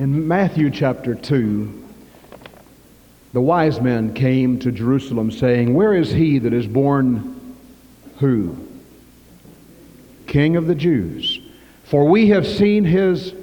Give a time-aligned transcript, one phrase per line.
[0.00, 1.88] In Matthew chapter 2,
[3.34, 7.54] the wise men came to Jerusalem saying, Where is he that is born
[8.16, 8.66] who?
[10.26, 11.38] King of the Jews.
[11.84, 13.34] For we have seen his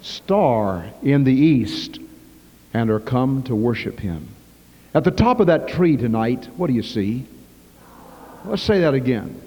[0.00, 2.00] star in the east
[2.74, 4.26] and are come to worship him.
[4.92, 7.26] At the top of that tree tonight, what do you see?
[8.44, 9.40] Let's say that again.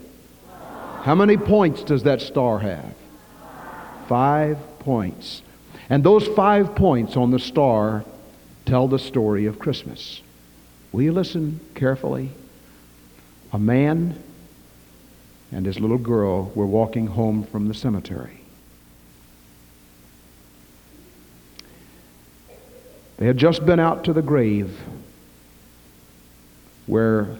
[1.02, 2.96] How many points does that star have?
[4.08, 5.42] Five points.
[5.92, 8.06] And those five points on the star
[8.66, 10.22] tell the story of Christmas.
[10.94, 12.30] Will you listen carefully?
[13.52, 14.18] A man
[15.52, 18.40] and his little girl were walking home from the cemetery.
[23.18, 24.80] They had just been out to the grave
[26.88, 27.38] where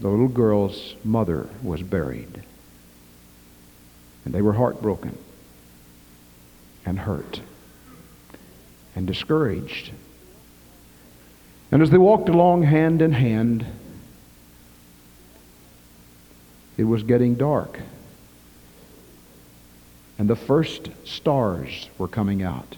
[0.00, 2.42] the little girl's mother was buried.
[4.24, 5.16] And they were heartbroken
[6.84, 7.40] and hurt
[8.94, 9.90] and discouraged.
[11.70, 13.64] And as they walked along hand in hand,
[16.76, 17.80] it was getting dark.
[20.18, 22.76] And the first stars were coming out.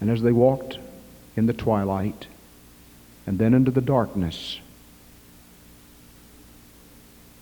[0.00, 0.78] And as they walked
[1.36, 2.26] in the twilight
[3.26, 4.58] and then into the darkness,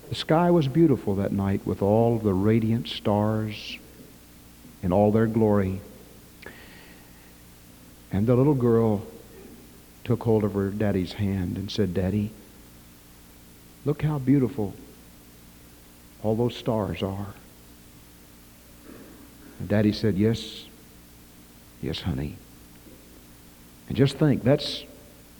[0.08, 3.78] the sky was beautiful that night with all the radiant stars
[4.82, 5.80] in all their glory.
[8.12, 9.02] And the little girl
[10.04, 12.32] took hold of her daddy's hand and said, Daddy,
[13.84, 14.74] look how beautiful
[16.22, 17.34] all those stars are.
[19.58, 20.64] And Daddy said, Yes,
[21.82, 22.36] yes, honey.
[23.88, 24.84] And just think, that's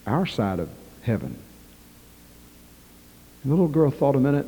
[0.06, 0.68] our side of
[1.02, 1.38] heaven.
[3.42, 4.46] And the little girl thought a minute.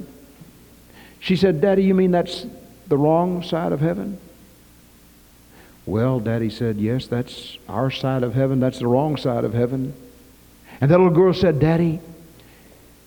[1.21, 2.47] She said, Daddy, you mean that's
[2.89, 4.19] the wrong side of heaven?
[5.85, 8.61] Well, Daddy said, Yes, that's our side of heaven.
[8.61, 9.95] That's the wrong side of heaven.
[10.81, 12.01] And that little girl said, Daddy,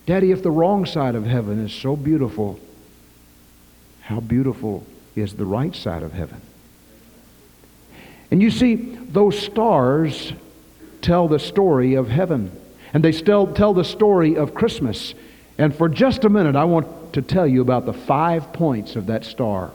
[0.05, 2.59] Daddy, if the wrong side of heaven is so beautiful,
[4.01, 6.41] how beautiful is the right side of heaven?
[8.29, 10.33] And you see, those stars
[11.01, 12.51] tell the story of heaven,
[12.93, 15.13] and they still tell the story of Christmas.
[15.57, 19.07] And for just a minute, I want to tell you about the five points of
[19.07, 19.71] that star.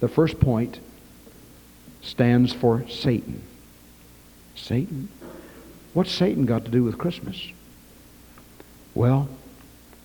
[0.00, 0.78] The first point
[2.02, 3.42] stands for Satan.
[4.54, 5.08] Satan?
[5.94, 7.40] What's Satan got to do with Christmas?
[8.94, 9.28] Well,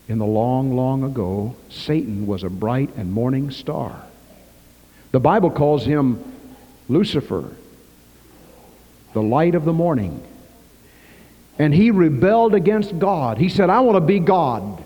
[0.08, 4.04] in the long, long ago, Satan was a bright and morning star.
[5.12, 6.24] The Bible calls him
[6.90, 7.52] Lucifer,
[9.14, 10.24] the light of the morning.
[11.60, 13.38] And he rebelled against God.
[13.38, 14.84] He said, I want to be God.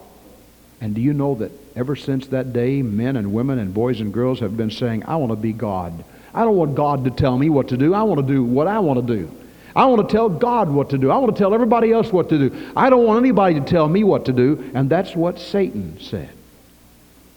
[0.82, 4.14] And do you know that ever since that day, men and women and boys and
[4.14, 6.04] girls have been saying, I want to be God.
[6.34, 7.94] I don't want God to tell me what to do.
[7.94, 9.32] I want to do what I want to do.
[9.76, 11.12] I want to tell God what to do.
[11.12, 12.72] I want to tell everybody else what to do.
[12.76, 14.72] I don't want anybody to tell me what to do.
[14.74, 16.32] And that's what Satan said.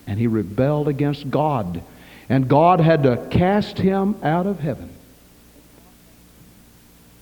[0.06, 1.82] And he rebelled against God.
[2.30, 4.88] And God had to cast him out of heaven.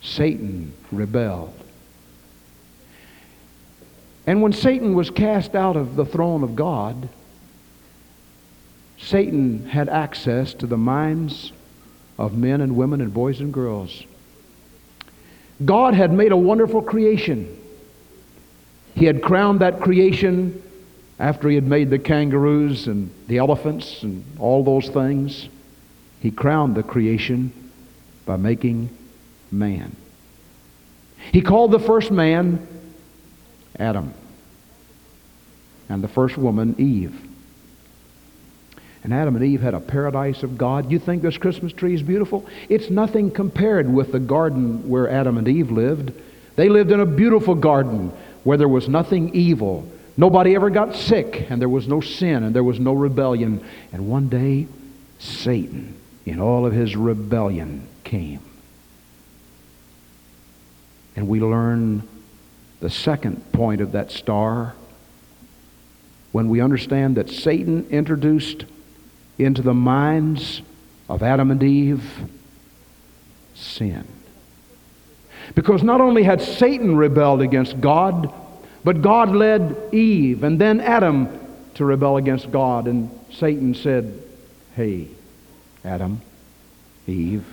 [0.03, 1.55] Satan rebelled.
[4.25, 7.09] And when Satan was cast out of the throne of God,
[8.99, 11.53] Satan had access to the minds
[12.19, 14.03] of men and women and boys and girls.
[15.65, 17.57] God had made a wonderful creation.
[18.95, 20.63] He had crowned that creation
[21.19, 25.49] after he had made the kangaroos and the elephants and all those things.
[26.21, 27.53] He crowned the creation
[28.27, 28.91] by making
[29.51, 29.97] man.
[31.33, 32.67] He called the first man
[33.79, 34.15] Adam
[35.89, 37.28] and the first woman Eve.
[39.09, 40.93] And Adam and Eve had a paradise of God.
[40.93, 42.45] You think this Christmas tree is beautiful?
[42.69, 46.13] It's nothing compared with the garden where Adam and Eve lived.
[46.57, 48.13] They lived in a beautiful garden
[48.45, 49.91] where there was nothing evil.
[50.19, 53.65] Nobody ever got sick, and there was no sin, and there was no rebellion.
[53.95, 54.67] And one day,
[55.19, 58.41] Satan, in all of his rebellion, came.
[61.17, 62.07] And we learn
[62.81, 64.75] the second point of that star
[66.31, 68.67] when we understand that Satan introduced
[69.39, 70.63] into the minds
[71.09, 72.05] of Adam and Eve
[73.55, 74.07] sin.
[75.55, 78.33] Because not only had Satan rebelled against God,
[78.85, 81.29] but God led Eve and then Adam
[81.75, 82.87] to rebel against God.
[82.87, 84.23] And Satan said,
[84.75, 85.09] Hey,
[85.85, 86.21] Adam,
[87.07, 87.45] Eve,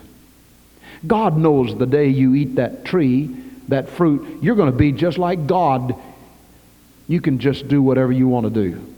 [1.05, 3.35] God knows the day you eat that tree,
[3.67, 5.95] that fruit, you're going to be just like God.
[7.07, 8.95] You can just do whatever you want to do.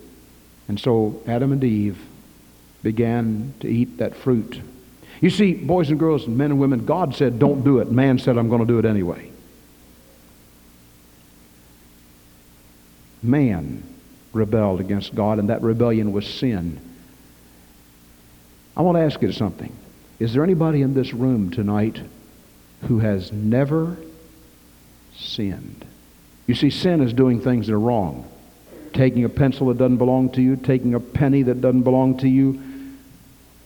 [0.68, 1.98] And so Adam and Eve
[2.88, 4.62] began to eat that fruit.
[5.20, 7.92] You see, boys and girls, and men and women, God said, don't do it.
[7.92, 9.30] Man said, I'm going to do it anyway.
[13.22, 13.84] Man
[14.32, 16.80] rebelled against God, and that rebellion was sin.
[18.78, 19.76] I want to ask you something.
[20.18, 22.00] Is there anybody in this room tonight
[22.84, 23.98] who has never
[25.14, 25.86] sinned?
[26.46, 28.26] You see, sin is doing things that are wrong.
[28.94, 32.30] Taking a pencil that doesn't belong to you, taking a penny that doesn't belong to
[32.30, 32.64] you,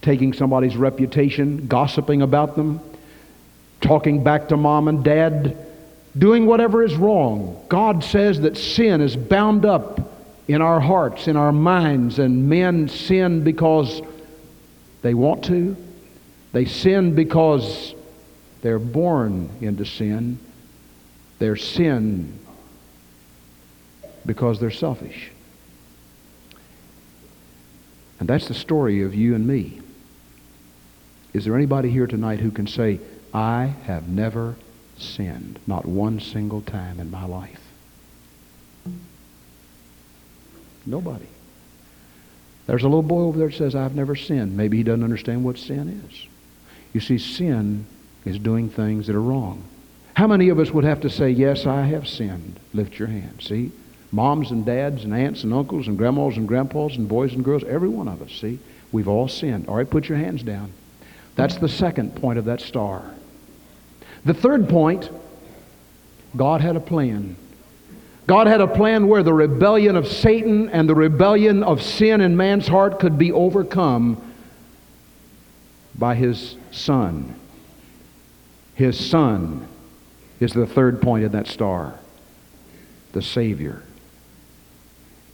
[0.02, 2.80] taking somebody's reputation, gossiping about them,
[3.82, 5.58] talking back to mom and dad,
[6.18, 7.64] doing whatever is wrong.
[7.70, 10.12] God says that sin is bound up
[10.48, 14.02] in our hearts, in our minds, and men sin because
[15.02, 15.76] they want to.
[16.52, 17.94] They sin because
[18.62, 20.40] they're born into sin.
[21.40, 22.38] They're sin
[24.26, 25.32] because they're selfish.
[28.20, 29.82] And that's the story of you and me.
[31.34, 33.00] Is there anybody here tonight who can say,
[33.34, 34.56] I have never
[34.98, 37.62] sinned, not one single time in my life?
[40.86, 41.28] Nobody.
[42.68, 44.58] There's a little boy over there that says, I've never sinned.
[44.58, 46.28] Maybe he doesn't understand what sin is.
[46.94, 47.86] You see, sin
[48.26, 49.64] is doing things that are wrong.
[50.16, 52.60] How many of us would have to say, Yes, I have sinned?
[52.74, 53.42] Lift your hand.
[53.42, 53.72] See?
[54.12, 57.64] Moms and dads and aunts and uncles and grandmas and grandpas and boys and girls,
[57.64, 58.60] every one of us, see?
[58.92, 59.68] We've all sinned.
[59.68, 60.74] All right, put your hands down.
[61.36, 63.04] That's the second point of that star.
[64.26, 65.10] The third point,
[66.36, 67.36] God had a plan.
[68.28, 72.38] God had a plan where the rebellion of Satan and the rebellion of sin in
[72.38, 74.22] man's heart could be overcome
[75.96, 77.36] by his Son.
[78.76, 79.68] His Son
[80.40, 81.96] is the third point of that star,
[83.12, 83.84] the Savior.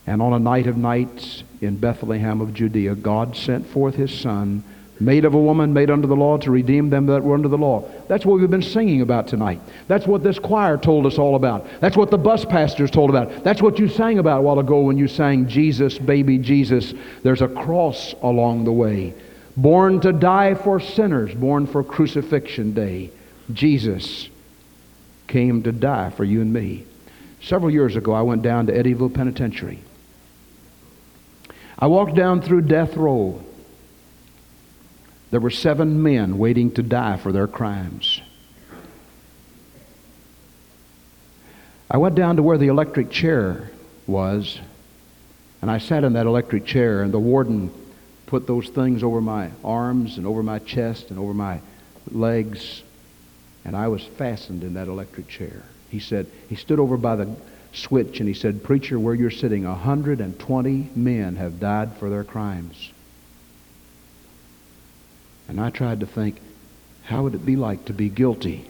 [0.06, 4.64] And on a night of nights in Bethlehem of Judea, God sent forth his Son,
[5.00, 7.58] made of a woman, made under the law, to redeem them that were under the
[7.58, 7.88] law.
[8.08, 9.60] That's what we've been singing about tonight.
[9.86, 11.66] That's what this choir told us all about.
[11.80, 13.44] That's what the bus pastors told about.
[13.44, 16.94] That's what you sang about a while ago when you sang, Jesus, baby Jesus.
[17.22, 19.14] There's a cross along the way.
[19.56, 23.10] Born to die for sinners, born for crucifixion day.
[23.52, 24.28] Jesus
[25.26, 26.84] came to die for you and me.
[27.40, 29.78] Several years ago, I went down to Eddyville Penitentiary.
[31.78, 33.44] I walked down through death row.
[35.30, 38.20] There were seven men waiting to die for their crimes.
[41.90, 43.70] I went down to where the electric chair
[44.06, 44.58] was,
[45.60, 47.70] and I sat in that electric chair, and the warden
[48.26, 51.60] put those things over my arms and over my chest and over my
[52.10, 52.82] legs,
[53.64, 55.64] and I was fastened in that electric chair.
[55.90, 57.34] He said, he stood over by the
[57.72, 62.92] switch and he said, Preacher, where you're sitting, 120 men have died for their crimes.
[65.48, 66.36] And I tried to think,
[67.04, 68.68] how would it be like to be guilty?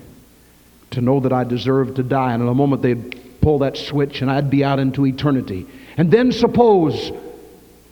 [0.93, 4.23] To know that I deserved to die, and in a moment they'd pull that switch
[4.23, 5.67] and I'd be out into eternity.
[5.97, 7.13] And then suppose,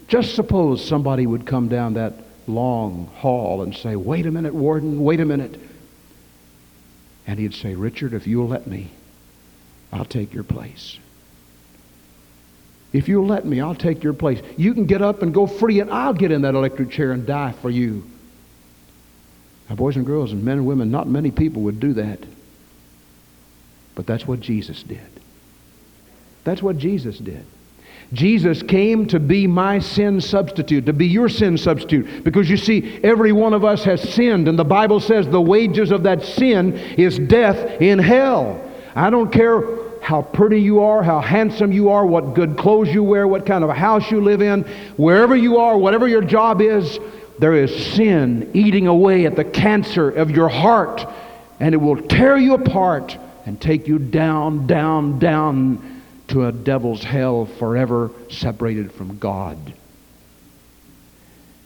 [0.08, 2.14] just suppose somebody would come down that
[2.46, 5.60] long hall and say, Wait a minute, Warden, wait a minute.
[7.26, 8.90] And he'd say, Richard, if you'll let me,
[9.92, 10.98] I'll take your place.
[12.92, 14.40] If you'll let me, I'll take your place.
[14.56, 17.26] You can get up and go free, and I'll get in that electric chair and
[17.26, 18.04] die for you.
[19.68, 22.20] Now, boys and girls, and men and women, not many people would do that.
[23.94, 25.00] But that's what Jesus did.
[26.44, 27.44] That's what Jesus did.
[28.12, 32.22] Jesus came to be my sin substitute, to be your sin substitute.
[32.22, 35.90] Because you see, every one of us has sinned, and the Bible says the wages
[35.90, 38.60] of that sin is death in hell.
[38.94, 39.60] I don't care
[40.00, 43.64] how pretty you are, how handsome you are, what good clothes you wear, what kind
[43.64, 44.62] of a house you live in,
[44.96, 47.00] wherever you are, whatever your job is,
[47.38, 51.06] there is sin eating away at the cancer of your heart,
[51.60, 57.04] and it will tear you apart and take you down, down, down to a devil's
[57.04, 59.58] hell forever separated from God.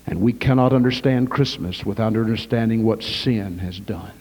[0.07, 4.12] And we cannot understand Christmas without understanding what sin has done.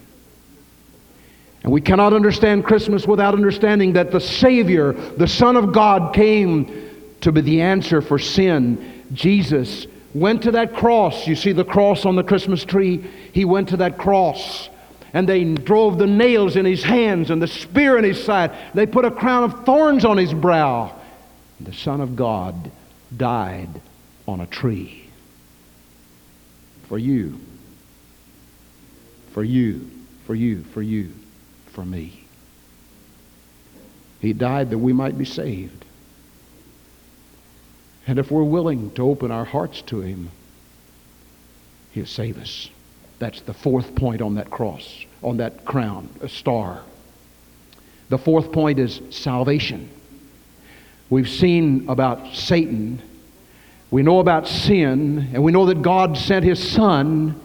[1.64, 6.90] And we cannot understand Christmas without understanding that the Savior, the Son of God, came
[7.22, 9.04] to be the answer for sin.
[9.14, 11.28] Jesus went to that cross.
[11.28, 13.04] You see the cross on the Christmas tree?
[13.34, 14.70] He went to that cross.
[15.14, 18.56] And they drove the nails in his hands and the spear in his side.
[18.74, 20.96] They put a crown of thorns on his brow.
[21.60, 22.72] The Son of God
[23.16, 23.82] died
[24.28, 25.10] on a tree.
[26.88, 27.40] For you.
[29.32, 29.90] For you.
[30.26, 30.64] For you.
[30.64, 31.12] For you
[31.80, 32.26] for me.
[34.20, 35.86] He died that we might be saved.
[38.10, 40.32] And if we're willing to open our hearts to Him,
[41.92, 42.72] He'll save us.
[43.20, 46.82] That's the fourth point on that cross, on that crown, a star.
[48.10, 49.92] The fourth point is salvation.
[51.12, 53.00] We've seen about Satan.
[53.92, 57.40] We know about sin, and we know that God sent His Son,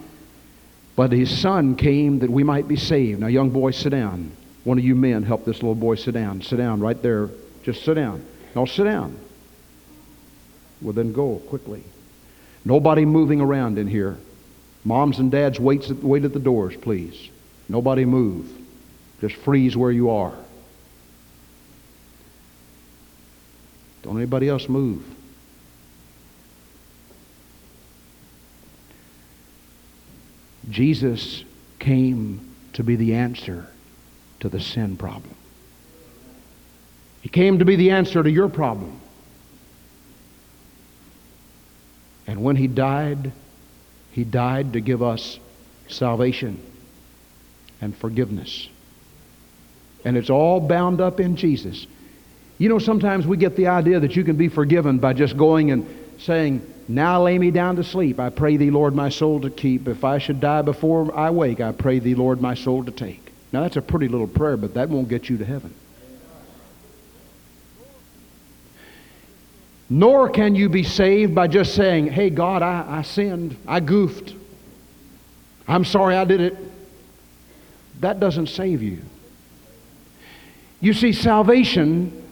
[0.97, 3.21] but His Son came that we might be saved.
[3.21, 4.33] Now, young boy, sit down.
[4.65, 6.41] One of you men, help this little boy sit down.
[6.41, 7.29] Sit down right there.
[7.65, 8.25] Just sit down.
[8.57, 9.19] No, sit down.
[10.85, 11.83] Well, then go quickly.
[12.65, 14.19] Nobody moving around in here.
[14.85, 17.31] Moms and dads, wait, wait at the doors, please.
[17.71, 18.51] Nobody move.
[19.23, 20.35] Just freeze where you are.
[24.03, 25.03] Don't anybody else move.
[30.69, 31.45] Jesus
[31.79, 33.69] came to be the answer
[34.41, 35.35] to the sin problem.
[37.23, 39.01] He came to be the answer to your problem.
[42.27, 43.33] And when he died,
[44.13, 45.39] he died to give us
[45.89, 46.61] salvation
[47.81, 48.69] and forgiveness.
[50.05, 51.87] And it's all bound up in Jesus.
[52.59, 55.71] You know, sometimes we get the idea that you can be forgiven by just going
[55.71, 55.87] and
[56.19, 58.21] saying, Now lay me down to sleep.
[58.21, 59.89] I pray thee, Lord, my soul to keep.
[59.89, 63.33] If I should die before I wake, I pray thee, Lord, my soul to take.
[63.53, 65.75] Now, that's a pretty little prayer, but that won't get you to heaven.
[69.91, 73.57] Nor can you be saved by just saying, Hey, God, I, I sinned.
[73.67, 74.35] I goofed.
[75.69, 76.57] I'm sorry I did it.
[78.01, 78.99] That doesn't save you.
[80.81, 82.23] You see, salvation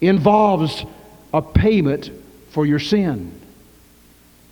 [0.00, 0.84] involves
[1.32, 2.10] a payment
[2.50, 3.40] for your sin.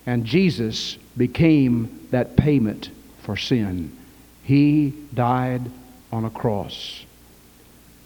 [0.07, 2.91] And Jesus became that payment
[3.23, 3.97] for sin.
[4.43, 5.71] He died
[6.11, 7.05] on a cross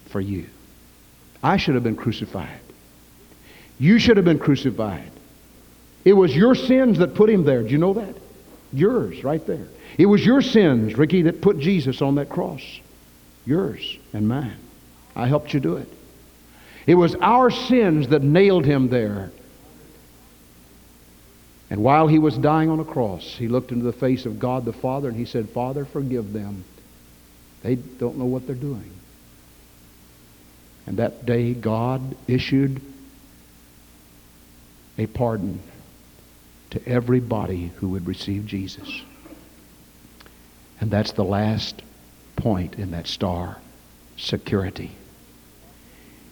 [0.07, 0.47] for you.
[1.41, 2.59] I should have been crucified.
[3.79, 5.11] You should have been crucified.
[6.03, 7.63] It was your sins that put him there.
[7.63, 8.15] Do you know that?
[8.73, 9.67] Yours, right there.
[9.97, 12.61] It was your sins, Ricky, that put Jesus on that cross.
[13.45, 14.57] Yours and mine.
[15.15, 15.87] I helped you do it.
[16.85, 19.31] It was our sins that nailed him there.
[21.69, 24.63] And while he was dying on a cross, he looked into the face of God
[24.63, 26.63] the Father and he said, Father, forgive them.
[27.63, 28.91] They don't know what they're doing.
[30.85, 32.81] And that day, God issued
[34.97, 35.61] a pardon
[36.71, 39.01] to everybody who would receive Jesus.
[40.79, 41.81] And that's the last
[42.35, 43.57] point in that star
[44.17, 44.91] security.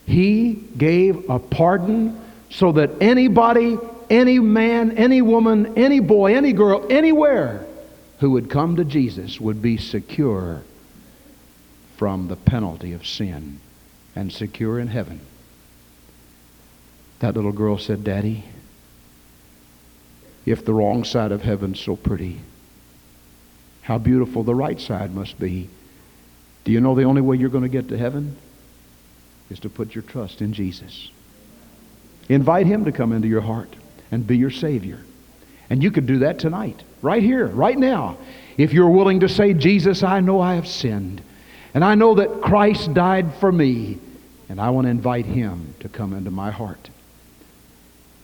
[0.05, 2.19] He gave a pardon
[2.49, 3.77] so that anybody,
[4.09, 7.65] any man, any woman, any boy, any girl, anywhere
[8.19, 10.61] who would come to Jesus would be secure
[11.97, 13.59] from the penalty of sin
[14.15, 15.21] and secure in heaven.
[17.19, 18.45] That little girl said, Daddy,
[20.45, 22.39] if the wrong side of heaven's so pretty,
[23.81, 25.69] how beautiful the right side must be.
[26.63, 28.35] Do you know the only way you're going to get to heaven
[29.49, 31.11] is to put your trust in Jesus?
[32.27, 33.75] Invite him to come into your heart
[34.11, 34.99] and be your Savior.
[35.69, 38.17] And you could do that tonight, right here, right now.
[38.57, 41.21] If you're willing to say, Jesus, I know I have sinned.
[41.73, 43.99] And I know that Christ died for me.
[44.47, 46.89] And I want to invite him to come into my heart.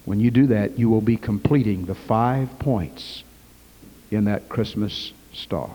[0.05, 3.24] When you do that, you will be completing the five points
[4.10, 5.70] in that Christmas star.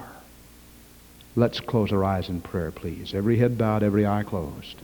[1.37, 3.15] Let's close our eyes in prayer, please.
[3.15, 4.77] Every head bowed, every eye closed.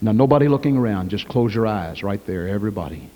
[0.00, 1.10] Now, nobody looking around.
[1.10, 3.08] Just close your eyes right there, everybody.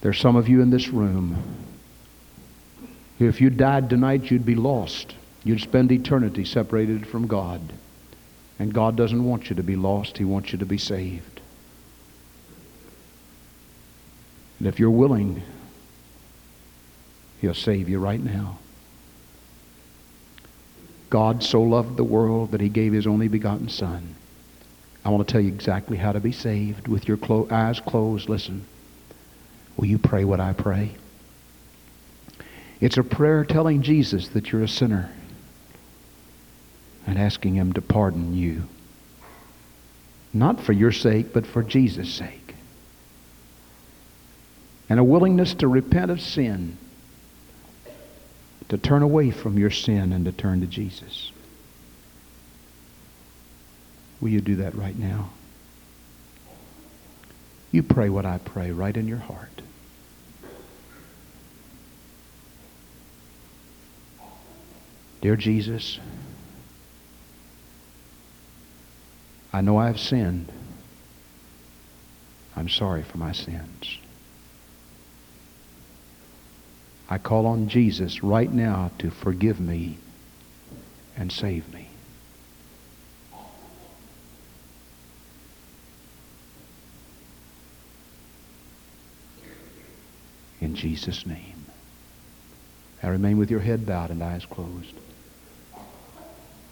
[0.00, 1.36] There's some of you in this room
[3.18, 5.14] who, if you died tonight, you'd be lost.
[5.44, 7.60] You'd spend eternity separated from God.
[8.58, 11.40] And God doesn't want you to be lost, He wants you to be saved.
[14.58, 15.42] And if you're willing,
[17.40, 18.58] He'll save you right now.
[21.10, 24.14] God so loved the world that He gave His only begotten Son.
[25.04, 28.28] I want to tell you exactly how to be saved with your clo- eyes closed.
[28.28, 28.64] Listen.
[29.76, 30.92] Will you pray what I pray?
[32.80, 35.10] It's a prayer telling Jesus that you're a sinner
[37.06, 38.64] and asking Him to pardon you.
[40.32, 42.54] Not for your sake, but for Jesus' sake.
[44.88, 46.76] And a willingness to repent of sin,
[48.68, 51.32] to turn away from your sin and to turn to Jesus.
[54.20, 55.30] Will you do that right now?
[57.72, 59.48] You pray what I pray right in your heart.
[65.22, 65.98] Dear Jesus,
[69.52, 70.50] I know I have sinned.
[72.56, 73.98] I'm sorry for my sins.
[77.10, 79.98] I call on Jesus right now to forgive me
[81.16, 81.88] and save me.
[90.60, 91.66] In Jesus' name.
[93.02, 94.94] Now remain with your head bowed and eyes closed.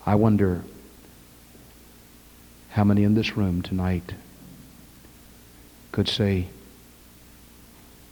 [0.07, 0.63] I wonder
[2.71, 4.15] how many in this room tonight
[5.93, 6.47] could say,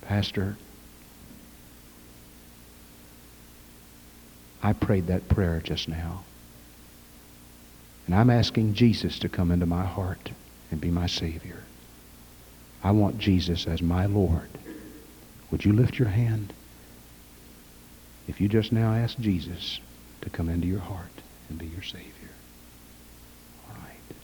[0.02, 0.56] Pastor,
[4.62, 6.24] I prayed that prayer just now.
[8.06, 10.30] And I'm asking Jesus to come into my heart
[10.70, 11.62] and be my Savior.
[12.82, 14.48] I want Jesus as my Lord.
[15.50, 16.52] Would you lift your hand?
[18.26, 19.80] If you just now ask Jesus
[20.22, 22.30] to come into your heart and be your Savior.
[23.68, 24.16] All right.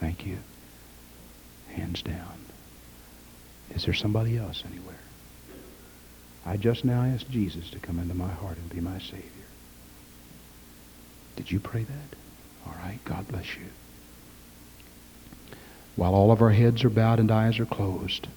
[0.00, 0.38] Thank you.
[1.72, 2.38] Hands down.
[3.74, 4.94] Is there somebody else anywhere?
[6.46, 9.22] I just now asked Jesus to come into my heart and be my Savior.
[11.36, 12.16] Did you pray that?
[12.66, 12.98] All right.
[13.04, 13.66] God bless you.
[15.96, 18.28] While all of our heads are bowed and eyes are closed,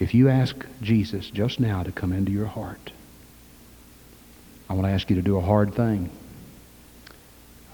[0.00, 2.90] if you ask Jesus just now to come into your heart,
[4.68, 6.10] I want to ask you to do a hard thing.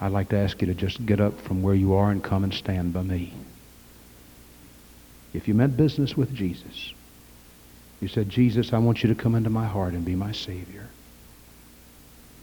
[0.00, 2.42] I'd like to ask you to just get up from where you are and come
[2.42, 3.34] and stand by me.
[5.34, 6.92] If you meant business with Jesus,
[8.00, 10.88] you said, Jesus, I want you to come into my heart and be my Savior.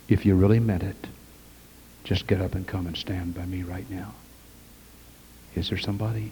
[0.07, 1.07] If you really meant it,
[2.03, 4.13] just get up and come and stand by me right now.
[5.55, 6.31] Is there somebody?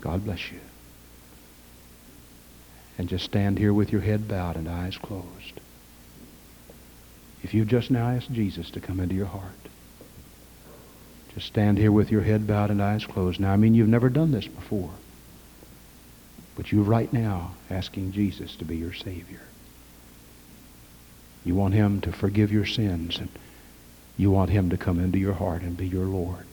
[0.00, 0.60] God bless you.
[2.98, 5.60] And just stand here with your head bowed and eyes closed.
[7.46, 9.68] If you've just now asked Jesus to come into your heart,
[11.32, 13.38] just stand here with your head bowed and eyes closed.
[13.38, 14.90] Now, I mean, you've never done this before.
[16.56, 19.42] But you're right now asking Jesus to be your Savior.
[21.44, 23.28] You want him to forgive your sins and
[24.16, 26.48] you want him to come into your heart and be your Lord.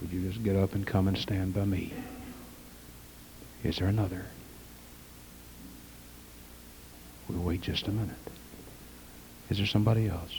[0.00, 1.92] Would you just get up and come and stand by me?
[3.64, 4.26] Is there another?
[7.28, 8.16] We'll wait just a minute.
[9.50, 10.34] Is there somebody else?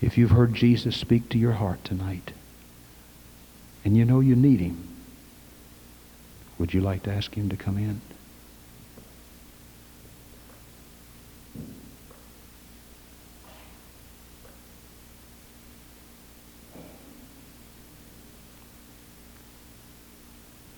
[0.00, 2.32] If you've heard Jesus speak to your heart tonight
[3.84, 4.88] and you know you need him,
[6.58, 8.00] would you like to ask him to come in?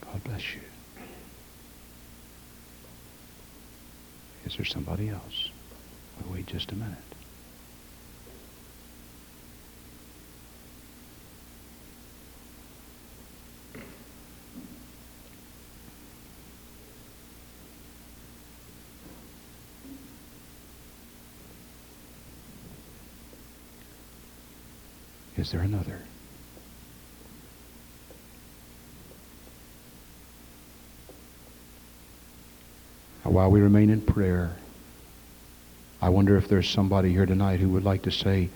[0.02, 0.60] God bless you.
[4.46, 5.50] Is there somebody else?
[6.22, 6.96] We'll wait just a minute.
[25.36, 26.00] Is there another?
[33.30, 34.50] While we remain in prayer,
[36.00, 38.50] I wonder if there's somebody here tonight who would like to say,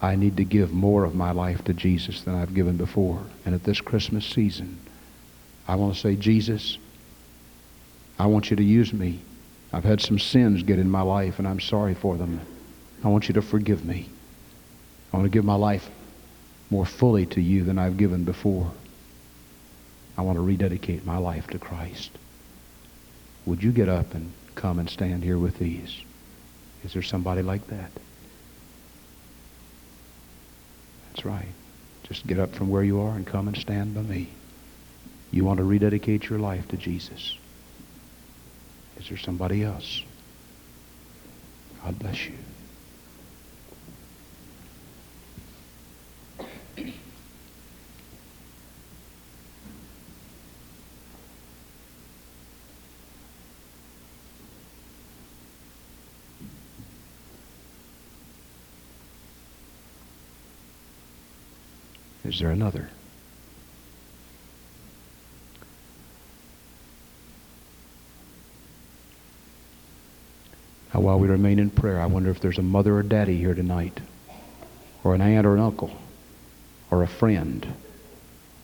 [0.00, 3.22] I need to give more of my life to Jesus than I've given before.
[3.44, 4.78] And at this Christmas season,
[5.66, 6.78] I want to say, Jesus,
[8.18, 9.20] I want you to use me.
[9.72, 12.40] I've had some sins get in my life, and I'm sorry for them.
[13.04, 14.08] I want you to forgive me.
[15.12, 15.88] I want to give my life
[16.70, 18.70] more fully to you than I've given before.
[20.16, 22.10] I want to rededicate my life to Christ.
[23.48, 26.02] Would you get up and come and stand here with these?
[26.84, 27.90] Is there somebody like that?
[31.08, 31.48] That's right.
[32.02, 34.28] Just get up from where you are and come and stand by me.
[35.30, 37.38] You want to rededicate your life to Jesus.
[38.98, 40.02] Is there somebody else?
[41.82, 42.34] God bless you.
[62.28, 62.90] Is there another?
[70.92, 73.54] Now, while we remain in prayer, I wonder if there's a mother or daddy here
[73.54, 73.98] tonight,
[75.04, 75.90] or an aunt or an uncle,
[76.90, 77.66] or a friend,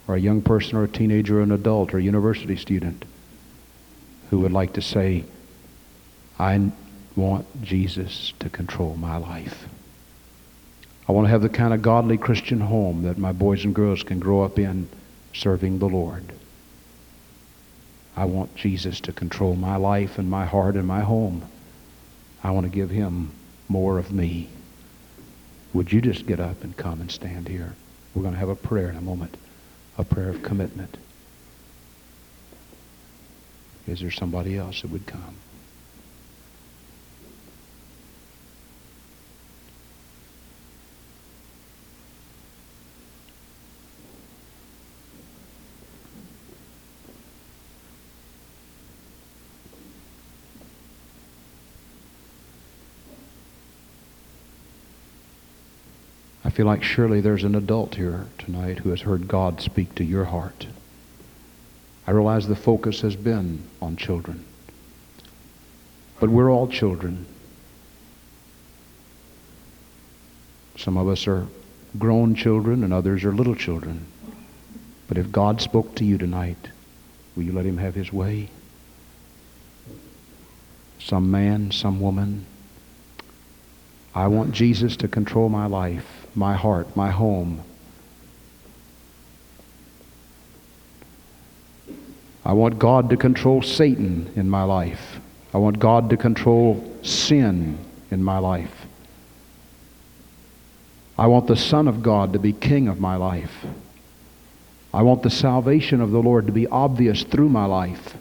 [0.07, 3.07] or a young person or a teenager or an adult or a university student
[4.29, 5.25] who would like to say,
[6.39, 6.71] I
[7.17, 9.69] want Jesus to control my life.
[11.09, 14.03] I want to have the kind of godly Christian home that my boys and girls
[14.03, 14.89] can grow up in
[15.35, 16.25] serving the Lord.
[18.17, 21.43] I want Jesus to control my life and my heart and my home.
[22.43, 23.33] I want to give him
[23.69, 24.49] more of me.
[25.73, 27.75] Would you just get up and come and stand here?
[28.15, 29.37] We're going to have a prayer in a moment,
[29.99, 30.97] a prayer of commitment.
[33.87, 35.37] Is there somebody else that would come?
[56.55, 60.27] Feel like surely there's an adult here tonight who has heard God speak to your
[60.27, 60.69] heart.
[62.07, 64.45] I realize the focus has been on children.
[66.21, 67.27] But we're all children.
[70.77, 71.49] Some of us are
[71.99, 74.07] grown children and others are little children.
[75.09, 76.69] But if God spoke to you tonight,
[77.35, 78.49] will you let him have his way?
[81.01, 82.47] Some man, some woman.
[84.15, 87.63] I want Jesus to control my life, my heart, my home.
[92.45, 95.19] I want God to control Satan in my life.
[95.55, 97.79] I want God to control sin
[98.11, 98.87] in my life.
[101.17, 103.65] I want the Son of God to be king of my life.
[104.93, 108.17] I want the salvation of the Lord to be obvious through my life.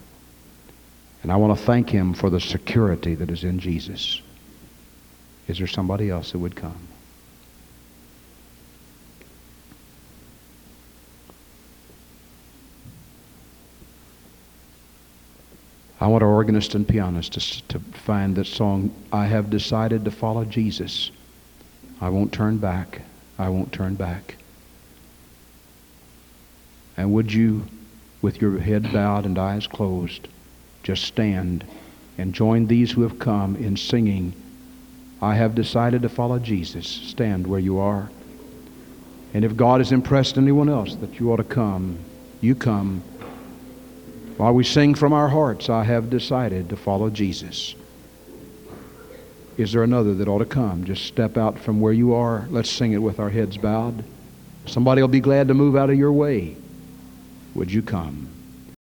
[1.22, 4.22] And I want to thank Him for the security that is in Jesus.
[5.48, 6.93] Is there somebody else that would come?
[16.04, 20.12] I want our organist and pianist to, to find that song, I have decided to
[20.12, 21.12] follow Jesus.
[22.02, 23.04] I won't turn back.
[23.40, 24.36] I won't turn back.
[26.98, 27.68] And would you,
[28.22, 30.28] with your head bowed and eyes closed,
[30.84, 31.64] just stand
[32.18, 34.34] and join these who have come in singing,
[35.22, 36.86] I have decided to follow Jesus.
[36.86, 38.10] Stand where you are.
[39.34, 41.98] And if God has impressed anyone else that you ought to come,
[42.42, 43.04] you come.
[44.38, 47.76] While we sing from our hearts, I have decided to follow Jesus.
[49.58, 50.84] Is there another that ought to come?
[50.84, 52.48] Just step out from where you are.
[52.50, 54.04] Let's sing it with our heads bowed.
[54.66, 56.56] Somebody will be glad to move out of your way.
[57.54, 58.30] Would you come?